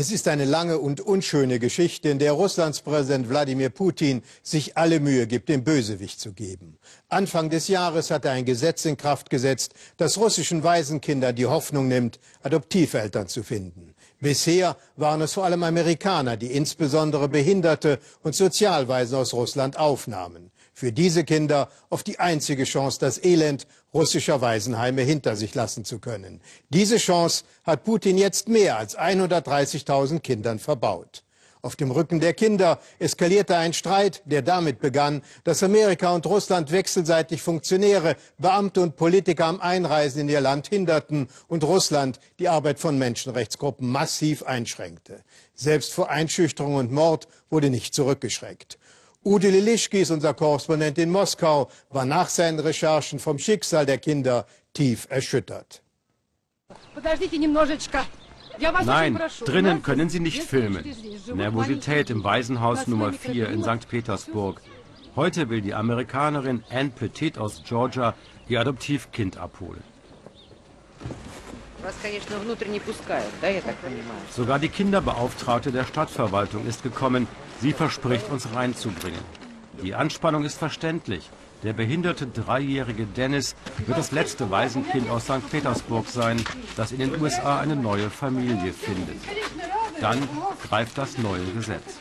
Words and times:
Es 0.00 0.12
ist 0.12 0.28
eine 0.28 0.44
lange 0.44 0.78
und 0.78 1.00
unschöne 1.00 1.58
Geschichte, 1.58 2.08
in 2.08 2.20
der 2.20 2.30
Russlands 2.30 2.82
Präsident 2.82 3.28
Wladimir 3.28 3.68
Putin 3.68 4.22
sich 4.44 4.76
alle 4.76 5.00
Mühe 5.00 5.26
gibt, 5.26 5.48
den 5.48 5.64
Bösewicht 5.64 6.20
zu 6.20 6.34
geben. 6.34 6.78
Anfang 7.08 7.50
des 7.50 7.66
Jahres 7.66 8.12
hat 8.12 8.24
er 8.24 8.30
ein 8.30 8.44
Gesetz 8.44 8.84
in 8.84 8.96
Kraft 8.96 9.28
gesetzt, 9.28 9.74
das 9.96 10.16
russischen 10.16 10.62
Waisenkindern 10.62 11.34
die 11.34 11.46
Hoffnung 11.46 11.88
nimmt, 11.88 12.20
Adoptiveltern 12.44 13.26
zu 13.26 13.42
finden. 13.42 13.92
Bisher 14.20 14.76
waren 14.94 15.20
es 15.20 15.32
vor 15.32 15.44
allem 15.44 15.64
Amerikaner, 15.64 16.36
die 16.36 16.52
insbesondere 16.52 17.28
Behinderte 17.28 17.98
und 18.22 18.36
Sozialwaisen 18.36 19.18
aus 19.18 19.34
Russland 19.34 19.80
aufnahmen. 19.80 20.52
Für 20.78 20.92
diese 20.92 21.24
Kinder 21.24 21.70
oft 21.90 22.06
die 22.06 22.20
einzige 22.20 22.62
Chance, 22.62 23.00
das 23.00 23.24
Elend 23.24 23.66
russischer 23.92 24.40
Waisenheime 24.40 25.02
hinter 25.02 25.34
sich 25.34 25.56
lassen 25.56 25.84
zu 25.84 25.98
können. 25.98 26.40
Diese 26.68 26.98
Chance 26.98 27.42
hat 27.64 27.82
Putin 27.82 28.16
jetzt 28.16 28.48
mehr 28.48 28.78
als 28.78 28.96
130.000 28.96 30.20
Kindern 30.20 30.60
verbaut. 30.60 31.24
Auf 31.62 31.74
dem 31.74 31.90
Rücken 31.90 32.20
der 32.20 32.32
Kinder 32.32 32.78
eskalierte 33.00 33.56
ein 33.56 33.72
Streit, 33.72 34.22
der 34.24 34.42
damit 34.42 34.78
begann, 34.78 35.22
dass 35.42 35.64
Amerika 35.64 36.14
und 36.14 36.24
Russland 36.26 36.70
wechselseitig 36.70 37.42
Funktionäre, 37.42 38.14
Beamte 38.38 38.80
und 38.80 38.94
Politiker 38.94 39.46
am 39.46 39.60
Einreisen 39.60 40.20
in 40.20 40.28
ihr 40.28 40.40
Land 40.40 40.68
hinderten 40.68 41.26
und 41.48 41.64
Russland 41.64 42.20
die 42.38 42.48
Arbeit 42.48 42.78
von 42.78 42.96
Menschenrechtsgruppen 42.98 43.90
massiv 43.90 44.44
einschränkte. 44.44 45.24
Selbst 45.56 45.92
vor 45.92 46.08
Einschüchterung 46.08 46.76
und 46.76 46.92
Mord 46.92 47.26
wurde 47.50 47.68
nicht 47.68 47.94
zurückgeschreckt. 47.94 48.78
Ude 49.24 49.50
Lilischki 49.50 50.00
ist 50.00 50.10
unser 50.10 50.32
Korrespondent 50.32 50.96
in 50.98 51.10
Moskau, 51.10 51.68
war 51.90 52.04
nach 52.04 52.28
seinen 52.28 52.60
Recherchen 52.60 53.18
vom 53.18 53.38
Schicksal 53.38 53.84
der 53.84 53.98
Kinder 53.98 54.46
tief 54.72 55.06
erschüttert. 55.10 55.82
Nein, 58.84 59.20
drinnen 59.44 59.82
können 59.82 60.08
Sie 60.08 60.20
nicht 60.20 60.42
filmen. 60.42 60.84
Nervosität 61.34 62.10
im 62.10 62.24
Waisenhaus 62.24 62.86
Nummer 62.86 63.12
4 63.12 63.48
in 63.50 63.62
St. 63.62 63.88
Petersburg. 63.88 64.60
Heute 65.14 65.48
will 65.48 65.60
die 65.60 65.74
Amerikanerin 65.74 66.64
Anne 66.70 66.90
Petit 66.90 67.38
aus 67.38 67.62
Georgia 67.64 68.14
ihr 68.48 68.60
Adoptivkind 68.60 69.36
abholen. 69.36 69.82
Sogar 74.30 74.58
die 74.58 74.68
Kinderbeauftragte 74.68 75.72
der 75.72 75.84
Stadtverwaltung 75.84 76.66
ist 76.66 76.82
gekommen. 76.82 77.26
Sie 77.60 77.72
verspricht, 77.72 78.30
uns 78.30 78.48
reinzubringen. 78.54 79.20
Die 79.82 79.94
Anspannung 79.94 80.44
ist 80.44 80.58
verständlich. 80.58 81.30
Der 81.62 81.72
behinderte 81.72 82.26
dreijährige 82.26 83.04
Dennis 83.04 83.56
wird 83.86 83.98
das 83.98 84.12
letzte 84.12 84.50
Waisenkind 84.50 85.10
aus 85.10 85.24
St. 85.24 85.50
Petersburg 85.50 86.06
sein, 86.08 86.44
das 86.76 86.92
in 86.92 86.98
den 86.98 87.20
USA 87.20 87.58
eine 87.58 87.74
neue 87.74 88.10
Familie 88.10 88.72
findet. 88.72 89.16
Dann 90.00 90.28
greift 90.68 90.98
das 90.98 91.18
neue 91.18 91.44
Gesetz. 91.46 91.98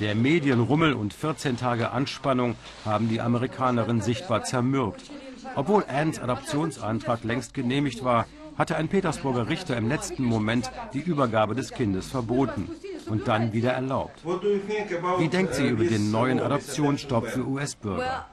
Der 0.00 0.14
Medienrummel 0.14 0.94
und 0.94 1.14
14 1.14 1.56
Tage 1.56 1.90
Anspannung 1.90 2.56
haben 2.84 3.08
die 3.08 3.20
Amerikanerin 3.20 4.00
sichtbar 4.00 4.44
zermürbt. 4.44 5.10
Obwohl 5.56 5.84
Anns 5.88 6.18
Adoptionsantrag 6.18 7.24
längst 7.24 7.54
genehmigt 7.54 8.04
war, 8.04 8.26
hatte 8.56 8.76
ein 8.76 8.88
Petersburger 8.88 9.48
Richter 9.48 9.76
im 9.76 9.88
letzten 9.88 10.24
Moment 10.24 10.70
die 10.92 11.00
Übergabe 11.00 11.54
des 11.54 11.72
Kindes 11.72 12.08
verboten 12.08 12.68
und 13.06 13.26
dann 13.28 13.52
wieder 13.52 13.72
erlaubt. 13.72 14.22
Wie 14.24 15.28
denkt 15.28 15.54
sie 15.54 15.68
über 15.68 15.84
den 15.84 16.10
neuen 16.10 16.40
Adoptionsstopp 16.40 17.28
für 17.28 17.46
US-Bürger? 17.46 18.26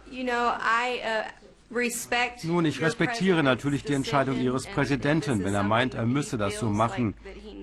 Nun, 2.44 2.66
ich 2.66 2.82
respektiere 2.82 3.44
natürlich 3.44 3.84
die 3.84 3.94
Entscheidung 3.94 4.40
Ihres 4.40 4.66
Präsidenten, 4.66 5.44
wenn 5.44 5.54
er 5.54 5.64
meint, 5.64 5.94
er 5.94 6.06
müsse 6.08 6.38
das 6.38 6.60
so 6.60 6.70
machen. 6.70 7.14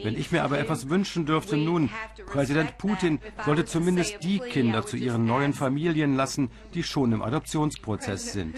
Wenn 0.02 0.16
ich 0.16 0.32
mir 0.32 0.42
aber 0.42 0.58
etwas 0.58 0.88
wünschen 0.88 1.26
dürfte, 1.26 1.56
nun, 1.56 1.90
Präsident 2.26 2.78
Putin 2.78 3.20
sollte 3.44 3.64
zumindest 3.64 4.22
die 4.22 4.38
Kinder 4.38 4.84
zu 4.84 4.96
ihren 4.96 5.26
neuen 5.26 5.52
Familien 5.52 6.16
lassen, 6.16 6.50
die 6.74 6.82
schon 6.82 7.12
im 7.12 7.22
Adoptionsprozess 7.22 8.32
sind. 8.32 8.56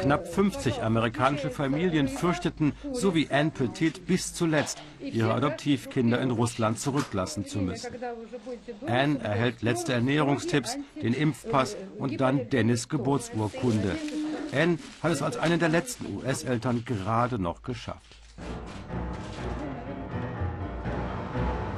Knapp 0.00 0.26
50 0.26 0.82
amerikanische 0.82 1.50
Familien 1.50 2.08
fürchteten, 2.08 2.72
so 2.92 3.14
wie 3.14 3.28
Anne 3.30 3.50
Petit, 3.50 4.06
bis 4.06 4.34
zuletzt 4.34 4.82
ihre 5.00 5.32
Adoptivkinder 5.32 6.20
in 6.20 6.30
Russland 6.30 6.78
zurücklassen 6.78 7.46
zu 7.46 7.58
müssen. 7.58 7.94
Anne 8.86 9.20
erhält 9.20 9.62
letzte 9.62 9.94
Ernährungstipps, 9.94 10.76
den 11.00 11.14
Impfpass 11.14 11.76
und 11.98 12.20
dann 12.20 12.50
Dennis 12.50 12.88
Geburtsurkunde. 12.88 13.96
Anne 14.52 14.78
hat 15.02 15.12
es 15.12 15.22
als 15.22 15.38
eine 15.38 15.56
der 15.56 15.70
letzten 15.70 16.14
US-Eltern 16.16 16.84
gerade 16.84 17.38
noch 17.38 17.62
geschafft. 17.62 18.16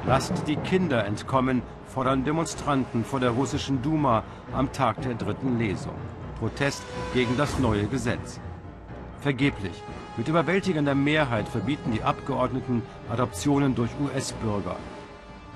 Lasst 0.05 0.47
die 0.47 0.57
Kinder 0.57 1.05
entkommen, 1.05 1.63
fordern 1.87 2.25
Demonstranten 2.25 3.05
vor 3.05 3.19
der 3.19 3.31
russischen 3.31 3.81
Duma 3.81 4.23
am 4.53 4.71
Tag 4.71 5.01
der 5.01 5.15
dritten 5.15 5.57
Lesung. 5.57 5.95
Protest 6.37 6.83
gegen 7.13 7.37
das 7.37 7.57
neue 7.59 7.87
Gesetz. 7.87 8.39
Vergeblich. 9.21 9.81
Mit 10.17 10.27
überwältigender 10.27 10.95
Mehrheit 10.95 11.47
verbieten 11.47 11.91
die 11.91 12.03
Abgeordneten 12.03 12.83
Adoptionen 13.09 13.73
durch 13.73 13.89
US-Bürger. 13.99 14.75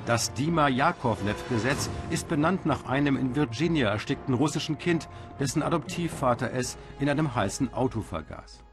Das 0.10 0.34
Dima-Jakovlev-Gesetz 0.34 1.88
ist 2.10 2.28
benannt 2.28 2.66
nach 2.66 2.86
einem 2.86 3.16
in 3.16 3.36
Virginia 3.36 3.92
erstickten 3.92 4.34
russischen 4.34 4.80
Kind, 4.80 5.08
dessen 5.40 5.62
Adoptivvater 5.62 6.52
es 6.52 6.80
in 7.00 7.08
einem 7.12 7.36
heißen 7.36 7.72
Auto 7.76 8.02
vergaß. 8.02 8.64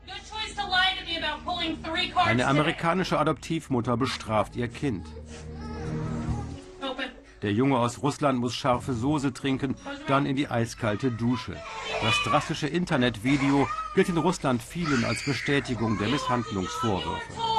Eine 2.24 2.47
amerikanische 2.47 3.19
Adoptivmutter 3.19 3.98
bestraft 3.98 4.56
ihr 4.56 4.69
Kind. 4.69 5.06
Der 7.42 7.53
Junge 7.53 7.80
aus 7.80 8.03
Russland 8.03 8.38
muss 8.38 8.54
scharfe 8.54 8.94
Soße 8.94 9.34
trinken, 9.34 9.76
dann 10.06 10.24
in 10.24 10.36
die 10.36 10.48
eiskalte 10.48 11.10
Dusche. 11.10 11.54
Das 12.03 12.14
drastische 12.24 12.66
Internetvideo 12.66 13.68
gilt 13.94 14.08
in 14.08 14.16
Russland 14.16 14.62
vielen 14.62 15.04
als 15.04 15.22
Bestätigung 15.22 15.98
der 15.98 16.08
Misshandlungsvorwürfe. 16.08 17.55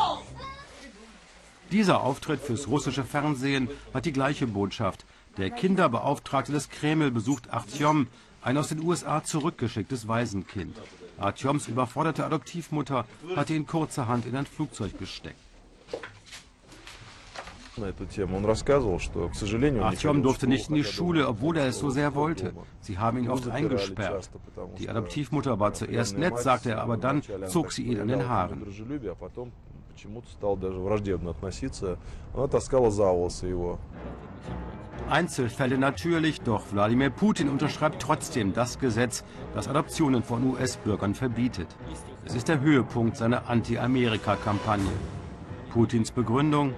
Dieser 1.72 2.02
Auftritt 2.02 2.40
fürs 2.40 2.68
russische 2.68 3.04
Fernsehen 3.04 3.70
hat 3.94 4.06
die 4.06 4.14
gleiche 4.14 4.48
Botschaft. 4.48 5.06
Der 5.38 5.50
Kinderbeauftragte 5.50 6.52
des 6.52 6.70
Kreml 6.70 7.12
besucht 7.12 7.52
Artyom, 7.52 8.08
ein 8.42 8.58
aus 8.58 8.70
den 8.70 8.82
USA 8.82 9.24
zurückgeschicktes 9.24 10.08
Waisenkind. 10.08 10.76
Artyoms 11.18 11.68
überforderte 11.68 12.26
Adoptivmutter 12.26 13.06
hatte 13.36 13.54
ihn 13.54 13.68
kurzerhand 13.68 14.26
in 14.26 14.36
ein 14.36 14.46
Flugzeug 14.46 14.98
gesteckt. 14.98 15.36
Artyom 19.82 20.24
durfte 20.24 20.48
nicht 20.48 20.70
in 20.70 20.76
die 20.76 20.84
Schule, 20.84 21.28
obwohl 21.28 21.58
er 21.58 21.68
es 21.68 21.80
so 21.80 21.90
sehr 21.90 22.16
wollte. 22.16 22.54
Sie 22.80 22.98
haben 22.98 23.20
ihn 23.20 23.30
oft 23.30 23.48
eingesperrt. 23.50 24.30
Die 24.80 24.90
Adoptivmutter 24.90 25.60
war 25.60 25.74
zuerst 25.74 26.18
nett, 26.18 26.40
sagte 26.40 26.72
er, 26.72 26.82
aber 26.82 26.98
dann 26.98 27.22
zog 27.48 27.72
sie 27.72 27.84
ihn 27.84 28.00
an 28.00 28.08
den 28.08 28.28
Haaren. 28.28 28.66
Einzelfälle 35.10 35.78
natürlich, 35.78 36.42
doch 36.42 36.64
Wladimir 36.72 37.10
Putin 37.10 37.50
unterschreibt 37.50 38.02
trotzdem 38.02 38.54
das 38.54 38.78
Gesetz, 38.78 39.24
das 39.54 39.68
Adoptionen 39.68 40.22
von 40.24 40.44
US-Bürgern 40.44 41.16
verbietet. 41.16 41.68
Es 42.26 42.36
ist 42.36 42.48
der 42.50 42.60
Höhepunkt 42.60 43.16
seiner 43.16 43.50
Anti-Amerika-Kampagne. 43.50 44.92
Putins 45.72 46.12
Begründung, 46.12 46.74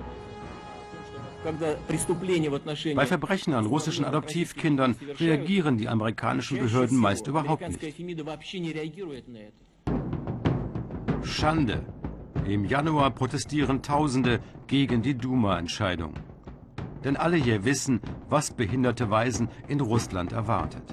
bei 2.96 3.06
Verbrechen 3.06 3.54
an 3.54 3.66
russischen 3.66 4.04
Adoptivkindern 4.04 4.96
reagieren 5.20 5.78
die 5.78 5.88
amerikanischen 5.88 6.60
Behörden 6.60 6.98
meist 6.98 7.28
überhaupt 7.28 7.62
nicht. 7.68 7.82
Schande. 11.24 11.86
Im 12.50 12.66
Januar 12.66 13.12
protestieren 13.12 13.84
Tausende 13.84 14.40
gegen 14.66 15.04
die 15.04 15.14
Duma-Entscheidung. 15.14 16.14
Denn 17.04 17.16
alle 17.16 17.38
hier 17.38 17.64
wissen, 17.64 18.02
was 18.28 18.50
behinderte 18.50 19.12
Waisen 19.12 19.50
in 19.68 19.80
Russland 19.80 20.32
erwartet. 20.32 20.84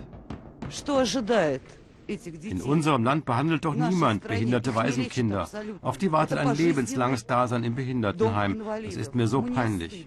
In 2.06 2.62
unserem 2.62 3.04
Land 3.04 3.24
behandelt 3.24 3.64
doch 3.64 3.74
niemand 3.74 4.28
behinderte 4.28 4.74
Waisenkinder. 4.74 5.48
Auf 5.80 5.96
die 5.96 6.12
wartet 6.12 6.38
ein 6.38 6.54
lebenslanges 6.54 7.26
Dasein 7.26 7.64
im 7.64 7.74
Behindertenheim. 7.74 8.62
Das 8.84 8.96
ist 8.96 9.14
mir 9.14 9.26
so 9.26 9.40
peinlich. 9.40 10.06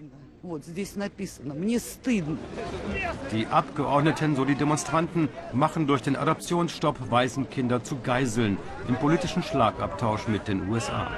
Die 3.32 3.46
Abgeordneten 3.46 4.36
sowie 4.36 4.54
Demonstranten 4.54 5.28
machen 5.52 5.86
durch 5.86 6.00
den 6.00 6.16
Adoptionsstopp 6.16 7.10
Waisenkinder 7.10 7.84
zu 7.84 7.98
Geiseln 8.00 8.56
im 8.88 8.96
politischen 8.96 9.42
Schlagabtausch 9.42 10.28
mit 10.28 10.48
den 10.48 10.68
USA. 10.70 11.10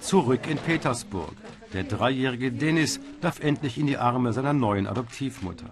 Zurück 0.00 0.48
in 0.48 0.58
Petersburg. 0.58 1.34
Der 1.72 1.84
dreijährige 1.84 2.50
Denis 2.50 3.00
darf 3.20 3.40
endlich 3.40 3.78
in 3.78 3.86
die 3.86 3.96
Arme 3.96 4.32
seiner 4.32 4.52
neuen 4.52 4.86
Adoptivmutter. 4.86 5.70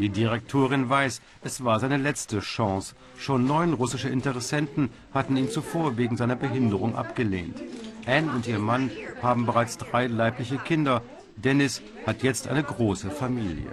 Die 0.00 0.08
Direktorin 0.08 0.88
weiß, 0.88 1.20
es 1.44 1.62
war 1.62 1.78
seine 1.78 1.98
letzte 1.98 2.40
Chance. 2.40 2.94
Schon 3.18 3.46
neun 3.46 3.74
russische 3.74 4.08
Interessenten 4.08 4.88
hatten 5.12 5.36
ihn 5.36 5.50
zuvor 5.50 5.98
wegen 5.98 6.16
seiner 6.16 6.36
Behinderung 6.36 6.94
abgelehnt. 6.96 7.62
Anne 8.06 8.32
und 8.32 8.46
ihr 8.46 8.58
Mann 8.58 8.90
haben 9.20 9.44
bereits 9.44 9.76
drei 9.76 10.06
leibliche 10.06 10.56
Kinder. 10.56 11.02
Dennis 11.36 11.82
hat 12.06 12.22
jetzt 12.22 12.48
eine 12.48 12.62
große 12.62 13.10
Familie. 13.10 13.72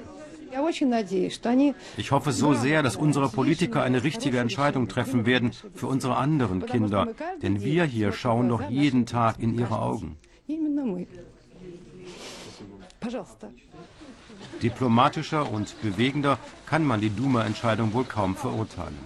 Ich 1.96 2.12
hoffe 2.12 2.32
so 2.34 2.54
sehr, 2.54 2.84
dass 2.84 2.98
unsere 2.98 3.30
Politiker 3.30 3.84
eine 3.84 4.04
richtige 4.04 4.40
Entscheidung 4.40 4.90
treffen 4.90 5.26
werden 5.26 5.52
für 5.76 5.88
unsere 5.88 6.18
anderen 6.18 6.66
Kinder. 6.66 7.08
Denn 7.42 7.62
wir 7.64 7.86
hier 7.86 8.12
schauen 8.12 8.50
doch 8.50 8.70
jeden 8.70 9.06
Tag 9.06 9.40
in 9.40 9.58
ihre 9.58 9.80
Augen. 9.80 10.18
Diplomatischer 14.62 15.52
und 15.52 15.82
bewegender 15.82 16.40
kann 16.66 16.84
man 16.84 17.02
die 17.02 17.10
Duma-Entscheidung 17.10 17.94
wohl 17.94 18.06
kaum 18.06 18.36
verurteilen. 18.36 18.98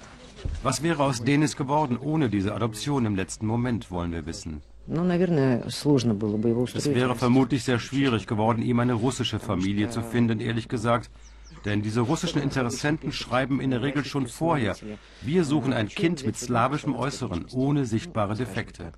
Was 0.63 0.81
wäre 0.81 1.03
aus 1.03 1.24
Denis 1.24 1.56
geworden 1.56 1.98
ohne 1.98 2.30
diese 2.30 2.53
Adoption 2.53 3.06
im 3.06 3.15
letzten 3.15 3.45
Moment, 3.45 3.92
wollen 3.92 4.12
wir 4.12 4.25
wissen. 4.25 4.62
Es 4.88 6.95
wäre 6.95 7.15
vermutlich 7.15 7.63
sehr 7.63 7.80
schwierig 7.80 8.27
geworden, 8.27 8.62
ihm 8.62 8.80
eine 8.80 8.94
russische 8.94 9.39
Familie 9.39 9.89
zu 9.89 10.01
finden, 10.01 10.39
ehrlich 10.39 10.68
gesagt. 10.68 11.09
Denn 11.65 11.81
diese 11.81 12.01
russischen 12.01 12.42
Interessenten 12.42 13.12
schreiben 13.12 13.62
in 13.62 13.71
der 13.71 13.83
Regel 13.83 14.04
schon 14.04 14.27
vorher, 14.27 14.75
wir 15.21 15.44
suchen 15.44 15.74
ein 15.74 15.89
Kind 15.89 16.25
mit 16.25 16.38
slawischem 16.38 16.95
Äußeren, 16.95 17.45
ohne 17.54 17.86
sichtbare 17.86 18.36
Defekte. 18.36 18.92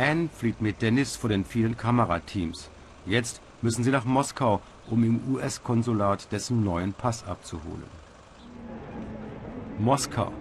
Anne 0.00 0.30
flieht 0.34 0.62
mit 0.62 0.80
Dennis 0.80 1.14
vor 1.14 1.28
den 1.28 1.44
vielen 1.44 1.76
Kamerateams. 1.76 2.70
Jetzt 3.04 3.42
müssen 3.60 3.84
sie 3.84 3.90
nach 3.90 4.06
Moskau, 4.06 4.62
um 4.88 5.04
im 5.04 5.20
US-Konsulat 5.34 6.32
dessen 6.32 6.64
neuen 6.64 6.94
Pass 6.94 7.22
abzuholen. 7.26 7.84
Moskau. 9.78 10.32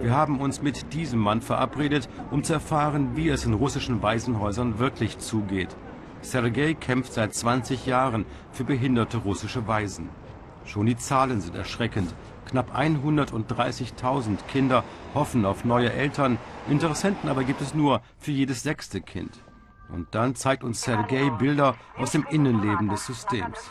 Wir 0.00 0.12
haben 0.12 0.40
uns 0.40 0.62
mit 0.62 0.94
diesem 0.94 1.20
Mann 1.20 1.42
verabredet, 1.42 2.08
um 2.30 2.42
zu 2.42 2.54
erfahren, 2.54 3.14
wie 3.14 3.28
es 3.28 3.44
in 3.44 3.52
russischen 3.52 4.00
Waisenhäusern 4.00 4.78
wirklich 4.78 5.18
zugeht. 5.18 5.76
Sergei 6.22 6.72
kämpft 6.72 7.12
seit 7.12 7.34
20 7.34 7.84
Jahren 7.84 8.24
für 8.52 8.64
behinderte 8.64 9.18
russische 9.18 9.66
Waisen. 9.66 10.08
Schon 10.64 10.86
die 10.86 10.96
Zahlen 10.96 11.40
sind 11.40 11.54
erschreckend. 11.54 12.14
Knapp 12.46 12.76
130.000 12.76 14.38
Kinder 14.48 14.84
hoffen 15.14 15.44
auf 15.44 15.64
neue 15.64 15.92
Eltern, 15.92 16.38
Interessenten 16.68 17.28
aber 17.28 17.44
gibt 17.44 17.60
es 17.60 17.74
nur 17.74 18.02
für 18.18 18.30
jedes 18.30 18.62
sechste 18.62 19.00
Kind. 19.00 19.38
Und 19.90 20.14
dann 20.14 20.34
zeigt 20.34 20.64
uns 20.64 20.82
Sergei 20.82 21.30
Bilder 21.30 21.76
aus 21.98 22.12
dem 22.12 22.26
Innenleben 22.30 22.88
des 22.88 23.06
Systems. 23.06 23.70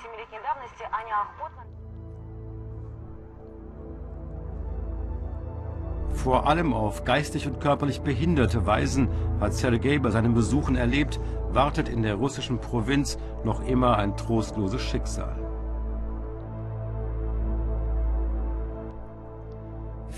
Vor 6.14 6.46
allem 6.46 6.74
auf 6.74 7.04
geistig 7.04 7.48
und 7.48 7.60
körperlich 7.60 8.02
behinderte 8.02 8.68
Weisen 8.68 9.10
hat 9.40 9.56
Sergei 9.56 9.98
bei 9.98 10.12
seinen 10.12 10.36
Besuchen 10.36 10.76
erlebt, 10.76 11.20
wartet 11.52 11.90
in 11.90 12.04
der 12.04 12.16
russischen 12.16 12.60
Provinz 12.60 13.18
noch 13.44 13.66
immer 13.66 13.98
ein 13.98 14.16
trostloses 14.16 14.84
Schicksal. 14.84 15.41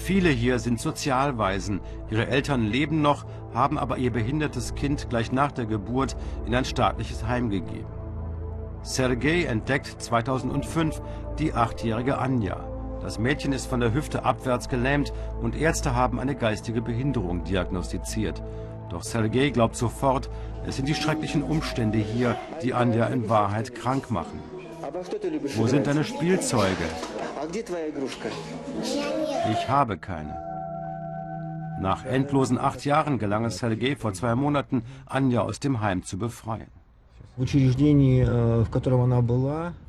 Viele 0.04 0.32
hier 0.32 0.60
sind 0.60 0.82
Sozialwaisen. 0.82 1.80
Ihre 2.12 2.28
Eltern 2.28 2.66
leben 2.66 3.02
noch, 3.02 3.26
haben 3.54 3.78
aber 3.78 3.98
ihr 3.98 4.12
behindertes 4.12 4.76
Kind 4.76 5.10
gleich 5.10 5.32
nach 5.32 5.54
der 5.54 5.66
Geburt 5.66 6.18
in 6.46 6.54
ein 6.54 6.66
staatliches 6.66 7.26
Heim 7.26 7.50
gegeben. 7.50 7.88
Sergei 8.82 9.46
entdeckt 9.46 9.96
2005 10.00 11.02
die 11.40 11.54
achtjährige 11.54 12.18
Anja. 12.18 12.58
Das 13.02 13.18
Mädchen 13.18 13.54
ist 13.54 13.68
von 13.68 13.80
der 13.80 13.94
Hüfte 13.94 14.26
abwärts 14.26 14.68
gelähmt 14.68 15.14
und 15.42 15.56
Ärzte 15.56 15.96
haben 15.96 16.20
eine 16.20 16.36
geistige 16.36 16.82
Behinderung 16.82 17.46
diagnostiziert. 17.46 18.44
Doch 18.90 19.04
Sergei 19.04 19.52
glaubt 19.52 19.78
sofort, 19.78 20.30
es 20.68 20.76
sind 20.76 20.90
die 20.90 20.96
schrecklichen 20.96 21.44
Umstände 21.44 22.00
hier, 22.00 22.36
die 22.62 22.74
Anja 22.74 23.06
in 23.06 23.30
Wahrheit 23.30 23.74
krank 23.74 24.12
machen. 24.12 24.42
Wo 25.56 25.66
sind 25.66 25.88
deine 25.88 26.04
Spielzeuge? 26.04 26.90
Ich 29.52 29.70
habe 29.70 29.98
keine. 29.98 30.36
Nach 31.80 32.06
endlosen 32.06 32.58
acht 32.58 32.86
Jahren 32.86 33.20
gelang 33.20 33.46
es 33.46 33.58
Sergei 33.58 33.96
vor 33.96 34.14
zwei 34.14 34.36
Monaten, 34.36 34.84
Anja 35.06 35.42
aus 35.42 35.60
dem 35.60 35.82
Heim 35.82 36.04
zu 36.04 36.18
befreien. 36.18 36.70
Э, 37.36 37.46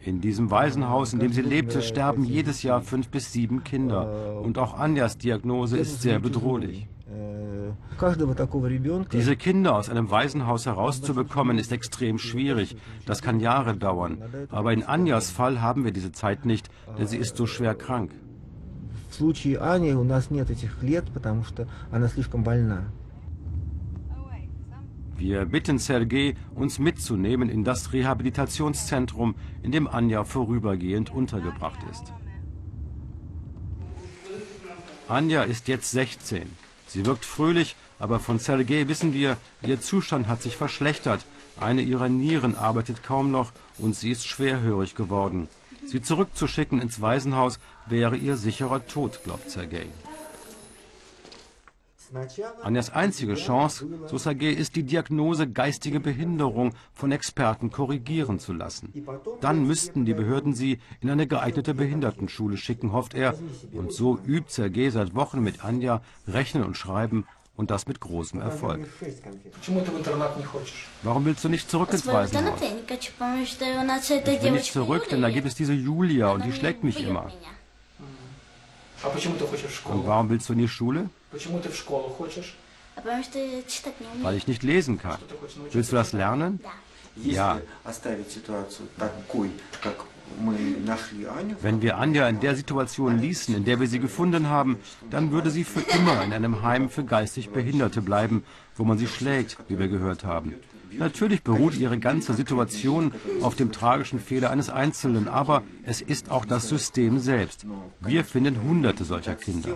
in 0.01 0.21
diesem 0.21 0.51
Waisenhaus, 0.51 1.12
in 1.12 1.21
dem 1.21 1.33
sie 1.33 1.43
lebte, 1.43 1.83
sterben 1.83 2.25
jedes 2.25 2.62
Jahr 2.62 2.81
fünf 2.81 3.09
bis 3.11 3.33
sieben 3.33 3.62
Kinder. 3.62 4.41
Und 4.43 4.57
auch 4.59 4.79
Anjas 4.79 5.19
Diagnose 5.19 5.77
ist 5.77 6.00
sehr 6.00 6.19
bedrohlich. 6.19 6.89
Diese 9.12 9.36
Kinder 9.36 9.75
aus 9.75 9.90
einem 9.90 10.12
Waisenhaus 10.12 10.66
herauszubekommen, 10.68 11.57
ist 11.57 11.72
extrem 11.72 12.19
schwierig. 12.19 12.78
Das 13.06 13.22
kann 13.22 13.40
Jahre 13.40 13.75
dauern. 13.75 14.19
Aber 14.50 14.74
in 14.74 14.84
Anjas 14.84 15.31
Fall 15.31 15.60
haben 15.62 15.86
wir 15.86 15.92
diese 15.92 16.12
Zeit 16.12 16.46
nicht, 16.46 16.69
denn 16.98 17.07
sie 17.07 17.18
ist 17.18 17.36
so 17.36 17.48
schwer 17.48 17.74
krank. 17.75 18.12
В 19.10 19.16
случае 19.16 19.60
Ани 19.60 19.94
у 19.94 20.04
нас 20.04 20.30
нет 20.30 20.51
этих 20.51 20.84
лет, 20.84 21.06
потому 21.12 21.44
что 21.44 21.68
она 21.92 22.07
слишком 22.07 22.44
больна. 22.44 22.84
Wir 25.18 25.46
bitten 25.46 25.80
Sergei, 25.80 26.36
uns 26.56 26.80
mitzunehmen 26.80 27.50
in 27.50 27.66
das 27.66 27.92
Rehabilitationszentrum, 27.92 29.36
in 29.63 29.72
dem 29.72 29.86
Anja 29.88 30.24
vorübergehend 30.24 31.12
untergebracht 31.12 31.80
ist. 31.92 32.13
Anja 35.10 35.44
ist 35.44 35.68
jetzt 35.68 35.92
16. 35.92 36.44
Sie 36.87 37.07
wirkt 37.07 37.25
fröhlich, 37.25 37.77
aber 37.99 38.21
von 38.21 38.39
Sergei 38.39 38.89
wissen 38.89 39.13
wir, 39.13 39.37
ihr 39.63 39.81
Zustand 39.81 40.29
hat 40.29 40.43
sich 40.43 40.57
verschlechtert. 40.57 41.25
Eine 41.61 41.83
ihrer 41.83 42.09
Nieren 42.09 42.57
arbeitet 42.57 43.03
kaum 43.03 43.31
noch 43.31 43.53
und 43.79 43.95
sie 43.95 44.11
ist 44.11 44.27
schwerhörig 44.27 44.95
geworden. 44.95 45.49
Sie 45.87 46.03
zurückzuschicken 46.03 46.81
ins 46.81 47.01
Waisenhaus 47.01 47.59
wäre 47.87 48.17
ihr 48.17 48.37
sicherer 48.37 48.87
Tod, 48.87 49.21
glaubt 49.25 49.51
Sergei. 49.51 49.87
Anjas 52.62 52.90
einzige 52.90 53.34
Chance, 53.34 53.87
so 54.06 54.19
Sergei, 54.19 54.50
ist 54.50 54.76
die 54.76 54.82
Diagnose 54.82 55.49
geistige 55.49 56.00
Behinderung 56.00 56.73
von 56.92 57.12
Experten 57.12 57.71
korrigieren 57.71 58.38
zu 58.38 58.52
lassen. 58.52 58.92
Dann 59.40 59.66
müssten 59.66 60.04
die 60.04 60.14
Behörden 60.14 60.54
sie 60.54 60.78
in 61.00 61.11
eine 61.11 61.26
geeignete 61.26 61.75
Behindertenschule 61.75 62.56
schicken, 62.56 62.92
hofft 62.92 63.14
er. 63.14 63.35
Und 63.73 63.92
so 63.92 64.18
übt 64.26 64.50
Sergei 64.52 64.90
seit 64.90 65.14
Wochen 65.14 65.40
mit 65.40 65.64
Anja 65.64 66.02
Rechnen 66.26 66.64
und 66.64 66.76
Schreiben 66.76 67.26
und 67.56 67.71
das 67.71 67.87
mit 67.87 68.00
großem 68.00 68.40
Erfolg. 68.40 68.87
Warum 71.02 71.25
willst 71.25 71.44
du 71.44 71.49
nicht 71.49 71.71
zurück 71.71 71.92
ins 71.92 72.06
Waisenhaus? 72.06 72.61
Ich 72.61 74.42
will 74.42 74.50
nicht 74.50 74.73
zurück, 74.73 75.09
denn 75.09 75.23
da 75.23 75.30
gibt 75.30 75.47
es 75.47 75.54
diese 75.54 75.73
Julia 75.73 76.30
und 76.30 76.44
die 76.44 76.52
schlägt 76.52 76.85
mich 76.85 77.04
immer. 77.04 77.30
Und 79.04 80.06
warum 80.06 80.30
willst 80.30 80.49
du 80.49 80.52
in 80.52 80.58
die 80.61 80.68
Schule? 80.68 81.11
Weil 84.23 84.37
ich 84.37 84.46
nicht 84.46 84.62
lesen 84.62 84.99
kann. 84.99 85.18
Willst 85.73 85.92
du 85.92 85.96
das 85.96 86.12
lernen? 86.12 86.61
Ja. 87.16 87.61
Wenn 91.61 91.82
wir 91.82 91.99
Anja 91.99 92.28
in 92.28 92.40
der 92.40 92.56
Situation 92.56 93.18
ließen, 93.18 93.54
in 93.54 93.64
der 93.64 93.78
wir 93.78 93.87
sie 93.87 94.00
gefunden 94.00 94.49
haben, 94.49 94.78
dann 95.11 95.30
würde 95.30 95.50
sie 95.50 95.64
für 95.64 95.80
immer 95.80 96.25
in 96.25 96.32
einem 96.32 96.62
Heim 96.62 96.88
für 96.88 97.04
geistig 97.04 97.50
Behinderte 97.50 98.00
bleiben, 98.00 98.44
wo 98.76 98.84
man 98.84 98.99
sie 98.99 99.06
schlägt, 99.06 99.58
wie 99.68 99.78
wir 99.78 99.88
gehört 99.88 100.25
haben. 100.25 100.54
Natürlich 100.99 101.43
beruht 101.43 101.77
ihre 101.77 101.99
ganze 101.99 102.35
Situation 102.35 103.13
auf 103.43 103.55
dem 103.55 103.73
tragischen 103.73 104.21
Fehler 104.21 104.51
eines 104.51 104.71
Einzelnen, 104.71 105.29
aber 105.29 105.63
es 105.85 106.01
ist 106.01 106.31
auch 106.31 106.45
das 106.45 106.69
System 106.69 107.19
selbst. 107.19 107.67
Wir 108.01 108.25
finden 108.25 108.63
hunderte 108.63 109.05
solcher 109.05 109.35
Kinder. 109.35 109.71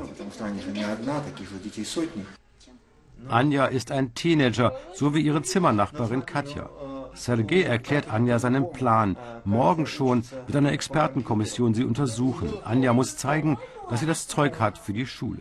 Anja 3.28 3.66
ist 3.66 3.90
ein 3.90 4.14
Teenager, 4.14 4.72
so 4.94 5.14
wie 5.14 5.20
ihre 5.20 5.42
Zimmernachbarin 5.42 6.24
Katja. 6.24 6.70
Sergei 7.14 7.62
erklärt 7.62 8.08
Anja 8.08 8.38
seinen 8.38 8.72
Plan. 8.72 9.16
Morgen 9.44 9.86
schon 9.86 10.22
wird 10.46 10.56
eine 10.56 10.70
Expertenkommission 10.70 11.74
sie 11.74 11.84
untersuchen. 11.84 12.52
Anja 12.64 12.92
muss 12.92 13.16
zeigen, 13.16 13.58
dass 13.90 14.00
sie 14.00 14.06
das 14.06 14.28
Zeug 14.28 14.60
hat 14.60 14.78
für 14.78 14.92
die 14.92 15.06
Schule. 15.06 15.40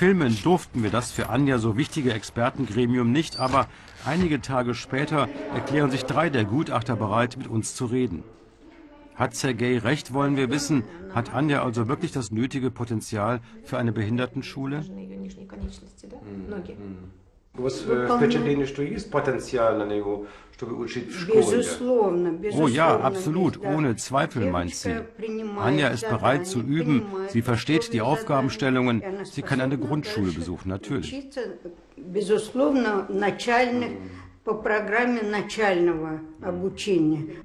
Filmen 0.00 0.34
durften 0.42 0.82
wir 0.82 0.88
das 0.88 1.12
für 1.12 1.28
Anja 1.28 1.58
so 1.58 1.76
wichtige 1.76 2.14
Expertengremium 2.14 3.12
nicht, 3.12 3.38
aber 3.38 3.68
einige 4.06 4.40
Tage 4.40 4.74
später 4.74 5.28
erklären 5.52 5.90
sich 5.90 6.04
drei 6.06 6.30
der 6.30 6.46
Gutachter 6.46 6.96
bereit, 6.96 7.36
mit 7.36 7.48
uns 7.48 7.74
zu 7.74 7.84
reden. 7.84 8.24
Hat 9.14 9.34
Sergei 9.34 9.76
recht, 9.76 10.14
wollen 10.14 10.38
wir 10.38 10.48
wissen? 10.48 10.84
Hat 11.12 11.34
Anja 11.34 11.62
also 11.62 11.86
wirklich 11.86 12.12
das 12.12 12.30
nötige 12.30 12.70
Potenzial 12.70 13.42
für 13.62 13.76
eine 13.76 13.92
Behindertenschule? 13.92 14.78
У 14.78 14.94
вас 17.53 17.83
э, 17.87 18.07
впечатление, 18.17 18.65
что 18.65 18.83
есть 18.83 19.09
потенциал 19.09 19.77
на 19.77 19.85
него, 19.85 20.27
чтобы 20.53 20.75
учить 20.77 21.09
в 21.09 21.21
школе? 21.21 21.39
Безусловно, 21.39 22.31
безусловно. 22.31 22.73
Oh 22.73 22.75
ja, 22.75 22.93
есть, 22.93 23.05
absolut, 23.05 23.59
да. 23.61 23.69
ohne 23.69 23.95
Zweifel, 23.95 24.51
meint 24.51 24.75
sie. 24.75 24.89
Девочка 24.89 25.11
принимает 25.17 25.67
Anja 25.67 25.87
ist 25.89 26.09
bereit 26.09 26.47
zu 26.47 26.59
задания, 26.59 26.81
üben, 26.81 27.01
принимает 27.01 27.31
sie 27.31 27.41
versteht 27.41 27.93
die 27.93 28.01
условия 28.01 28.01
Aufgabenstellungen, 28.03 28.99
задания, 28.99 29.19
и 29.19 29.21
она 29.21 29.25
sie 29.25 29.41
kann 29.41 29.61
eine 29.61 29.75
способна 29.75 29.87
Grundschule 29.87 30.25
дальше 30.25 30.39
besuchen, 30.39 30.69
natürlich. 30.69 31.13
Учиться, 31.13 31.41
безусловно, 31.97 33.05
начальных, 33.09 33.91
по 34.45 34.53
программе 34.53 35.21
начального 35.23 36.21
обучения. 36.41 37.35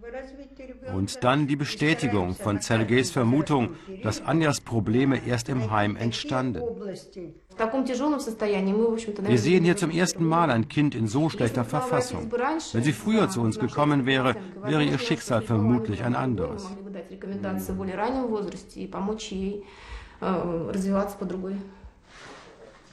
Und 0.93 1.25
dann 1.25 1.47
die 1.47 1.57
Bestätigung 1.57 2.35
von 2.35 2.61
Sergejs 2.61 3.11
Vermutung, 3.11 3.71
dass 4.03 4.21
Anjas 4.21 4.61
Probleme 4.61 5.17
erst 5.27 5.49
im 5.49 5.71
Heim 5.71 5.97
entstanden. 5.97 6.63
В 7.49 7.55
таком 7.57 7.85
тяжелом 7.85 8.21
состоянии 8.21 8.73
мы, 8.73 8.91
в 8.91 8.93
общем-то, 8.93 9.23
Wir 9.23 9.39
sehen 9.39 9.65
hier 9.65 9.77
zum 9.77 9.91
ersten 9.91 10.25
Mal 10.25 10.51
ein 10.51 10.69
Kind 10.69 10.95
in 10.95 11.09
so 11.09 11.31
schlechter 11.31 11.65
Verfassung. 11.65 12.31
Wenn 12.73 12.83
sie 12.83 12.93
früher 12.93 13.31
zu 13.31 13.41
uns 13.41 13.59
gekommen 13.59 14.05
wäre, 14.05 14.37
wäre 14.63 14.85
ihr 14.85 14.99
Schicksal 14.99 15.41
vermutlich 15.41 16.03
ein 16.05 16.15
anderes. 16.15 16.65
Мы 16.65 16.69
могли 16.69 16.83
бы 16.83 16.91
дать 16.91 17.11
рекомендации 17.11 17.73
в 17.73 17.77
более 17.77 17.97
раннем 17.97 18.27
возрасте 18.27 18.81
и 18.81 18.87
помочь 18.87 19.33
ей 19.33 19.65
э, 20.21 20.71
развиваться 20.75 21.17
по 21.17 21.25
другой 21.25 21.57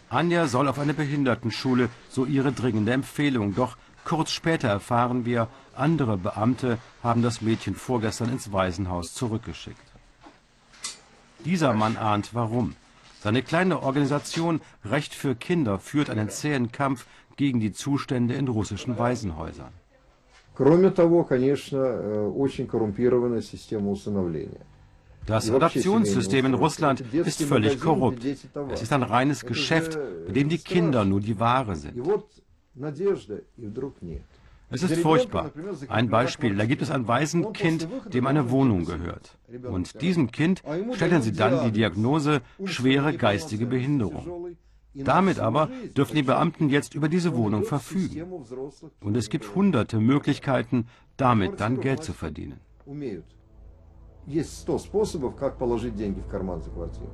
Anja 0.09 0.47
soll 0.47 0.69
auf 0.69 0.79
eine 0.79 0.93
Behindertenschule, 0.93 1.89
so 2.07 2.23
ihre 2.23 2.53
dringende 2.53 2.93
Empfehlung. 2.93 3.53
Doch 3.55 3.77
Kurz 4.04 4.30
später 4.30 4.68
erfahren 4.68 5.24
wir, 5.24 5.48
andere 5.74 6.16
Beamte 6.16 6.78
haben 7.02 7.22
das 7.22 7.40
Mädchen 7.40 7.74
vorgestern 7.74 8.30
ins 8.30 8.52
Waisenhaus 8.52 9.14
zurückgeschickt. 9.14 9.80
Dieser 11.44 11.72
Mann 11.72 11.96
ahnt 11.96 12.34
warum. 12.34 12.74
Seine 13.20 13.42
kleine 13.42 13.82
Organisation 13.82 14.60
Recht 14.84 15.14
für 15.14 15.34
Kinder 15.34 15.78
führt 15.78 16.10
einen 16.10 16.28
zähen 16.28 16.72
Kampf 16.72 17.06
gegen 17.36 17.60
die 17.60 17.72
Zustände 17.72 18.34
in 18.34 18.48
russischen 18.48 18.98
Waisenhäusern. 18.98 19.72
Das 25.26 25.50
Adoptionssystem 25.50 26.46
in 26.46 26.54
Russland 26.54 27.00
ist 27.12 27.42
völlig 27.42 27.80
korrupt. 27.80 28.24
Es 28.70 28.82
ist 28.82 28.92
ein 28.92 29.04
reines 29.04 29.46
Geschäft, 29.46 29.98
bei 30.26 30.32
dem 30.32 30.48
die 30.48 30.58
Kinder 30.58 31.04
nur 31.04 31.20
die 31.20 31.38
Ware 31.38 31.76
sind. 31.76 31.96
вот 32.73 32.81
надежда, 32.81 33.43
и 33.57 33.65
вдруг 33.65 34.01
нет. 34.01 34.23
Es 34.69 34.83
ist 34.83 34.97
furchtbar. 35.01 35.51
Ein 35.87 36.09
Beispiel, 36.09 36.55
da 36.55 36.65
gibt 36.65 36.81
es 36.81 36.91
ein 36.91 37.07
Waisenkind, 37.07 37.87
dem 38.13 38.27
eine 38.27 38.49
Wohnung 38.51 38.83
gehört. 38.83 39.37
Und 39.63 40.01
diesem 40.01 40.29
Kind 40.29 40.61
stellen 40.91 41.21
sie 41.21 41.31
dann 41.31 41.63
die 41.63 41.71
Diagnose 41.71 42.41
schwere 42.65 43.13
geistige 43.13 43.65
Behinderung. 43.65 44.57
Damit 44.93 45.39
aber 45.39 45.69
dürfen 45.95 46.15
die 46.15 46.23
Beamten 46.23 46.69
jetzt 46.69 46.95
über 46.95 47.07
diese 47.07 47.35
Wohnung 47.35 47.63
verfügen. 47.63 48.23
Und 48.99 49.15
es 49.15 49.29
gibt 49.29 49.55
hunderte 49.55 49.99
Möglichkeiten, 49.99 50.87
damit 51.15 51.61
dann 51.61 51.79
Geld 51.79 52.03
zu 52.03 52.13
verdienen. 52.13 52.59
Умеют. 52.85 53.25
Есть 54.25 54.59
сто 54.59 54.77
способов, 54.77 55.37
как 55.37 55.57
положить 55.57 55.95
деньги 55.95 56.19
в 56.19 56.27
карман 56.27 56.61
за 56.61 56.69
квартиру. 56.69 57.09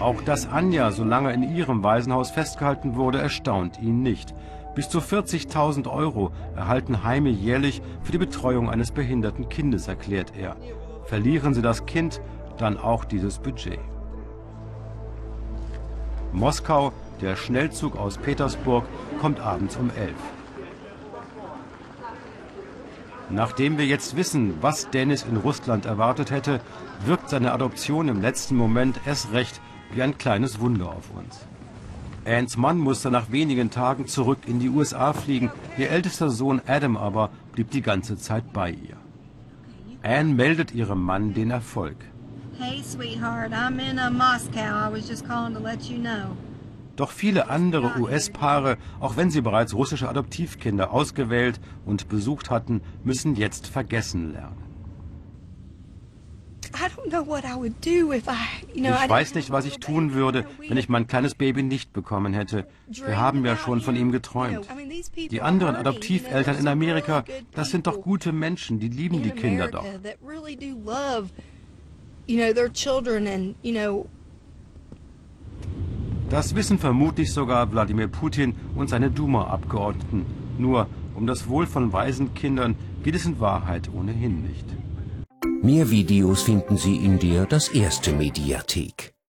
Auch 0.00 0.20
dass 0.22 0.48
Anja 0.48 0.90
so 0.90 1.04
lange 1.04 1.32
in 1.32 1.42
ihrem 1.42 1.82
Waisenhaus 1.82 2.30
festgehalten 2.30 2.96
wurde, 2.96 3.18
erstaunt 3.18 3.80
ihn 3.80 4.02
nicht. 4.02 4.34
Bis 4.74 4.88
zu 4.88 5.00
40.000 5.00 5.90
Euro 5.90 6.30
erhalten 6.54 7.02
Heime 7.04 7.30
jährlich 7.30 7.82
für 8.02 8.12
die 8.12 8.18
Betreuung 8.18 8.70
eines 8.70 8.92
behinderten 8.92 9.48
Kindes, 9.48 9.88
erklärt 9.88 10.32
er. 10.36 10.56
Verlieren 11.04 11.54
sie 11.54 11.62
das 11.62 11.86
Kind, 11.86 12.20
dann 12.56 12.76
auch 12.76 13.04
dieses 13.04 13.38
Budget. 13.38 13.80
Moskau, 16.32 16.92
der 17.20 17.34
Schnellzug 17.34 17.96
aus 17.96 18.16
Petersburg, 18.16 18.84
kommt 19.20 19.40
abends 19.40 19.76
um 19.76 19.90
11. 19.90 20.14
Nachdem 23.30 23.78
wir 23.78 23.86
jetzt 23.86 24.16
wissen, 24.16 24.54
was 24.60 24.90
Dennis 24.90 25.22
in 25.22 25.36
Russland 25.36 25.86
erwartet 25.86 26.30
hätte, 26.30 26.60
wirkt 27.06 27.30
seine 27.30 27.52
Adoption 27.52 28.08
im 28.08 28.20
letzten 28.20 28.56
Moment 28.56 29.00
erst 29.06 29.32
recht 29.32 29.60
wie 29.92 30.02
ein 30.02 30.18
kleines 30.18 30.60
Wunder 30.60 30.88
auf 30.88 31.10
uns. 31.14 31.40
Anns 32.24 32.56
Mann 32.56 32.78
musste 32.78 33.10
nach 33.10 33.30
wenigen 33.30 33.70
Tagen 33.70 34.06
zurück 34.06 34.40
in 34.46 34.58
die 34.58 34.68
USA 34.68 35.12
fliegen, 35.12 35.50
ihr 35.78 35.90
ältester 35.90 36.28
Sohn 36.30 36.60
Adam 36.66 36.96
aber 36.96 37.30
blieb 37.52 37.70
die 37.70 37.82
ganze 37.82 38.16
Zeit 38.18 38.52
bei 38.52 38.70
ihr. 38.70 38.96
Anne 40.02 40.34
meldet 40.34 40.72
ihrem 40.72 41.02
Mann 41.02 41.32
den 41.32 41.50
Erfolg. 41.50 41.96
Hey, 42.58 42.82
sweetheart, 42.82 43.52
I'm 43.52 43.78
in 43.78 43.98
uh, 43.98 44.10
Moscow. 44.10 44.60
I 44.60 44.90
was 44.90 45.08
just 45.08 45.26
calling 45.26 45.54
to 45.54 45.60
let 45.60 45.88
you 45.88 45.98
know. 45.98 46.36
Doch 47.00 47.12
viele 47.12 47.48
andere 47.48 47.98
US-Paare, 47.98 48.76
auch 49.00 49.16
wenn 49.16 49.30
sie 49.30 49.40
bereits 49.40 49.72
russische 49.72 50.06
Adoptivkinder 50.06 50.90
ausgewählt 50.90 51.58
und 51.86 52.10
besucht 52.10 52.50
hatten, 52.50 52.82
müssen 53.04 53.36
jetzt 53.36 53.68
vergessen 53.68 54.34
lernen. 54.34 54.62
Ich 58.74 59.08
weiß 59.08 59.34
nicht, 59.34 59.50
was 59.50 59.64
ich 59.64 59.78
tun 59.78 60.12
würde, 60.12 60.44
wenn 60.68 60.76
ich 60.76 60.90
mein 60.90 61.06
kleines 61.06 61.34
Baby 61.34 61.62
nicht 61.62 61.94
bekommen 61.94 62.34
hätte. 62.34 62.66
Wir 62.86 63.16
haben 63.16 63.46
ja 63.46 63.56
schon 63.56 63.80
von 63.80 63.96
ihm 63.96 64.12
geträumt. 64.12 64.68
Die 65.16 65.40
anderen 65.40 65.76
Adoptiveltern 65.76 66.58
in 66.58 66.68
Amerika, 66.68 67.24
das 67.52 67.70
sind 67.70 67.86
doch 67.86 68.02
gute 68.02 68.32
Menschen, 68.32 68.78
die 68.78 68.88
lieben 68.88 69.22
die 69.22 69.30
Kinder 69.30 69.68
doch. 69.68 69.86
Das 76.30 76.54
wissen 76.54 76.78
vermutlich 76.78 77.32
sogar 77.32 77.72
Wladimir 77.72 78.06
Putin 78.06 78.54
und 78.76 78.88
seine 78.88 79.10
Duma-Abgeordneten. 79.10 80.24
Nur 80.58 80.86
um 81.16 81.26
das 81.26 81.48
Wohl 81.48 81.66
von 81.66 81.92
Waisenkindern 81.92 82.76
geht 83.02 83.16
es 83.16 83.26
in 83.26 83.40
Wahrheit 83.40 83.90
ohnehin 83.92 84.42
nicht. 84.42 84.64
Mehr 85.62 85.90
Videos 85.90 86.42
finden 86.42 86.76
Sie 86.76 86.96
in 86.96 87.18
der 87.18 87.46
Das 87.46 87.68
Erste 87.68 88.12
Mediathek. 88.12 89.12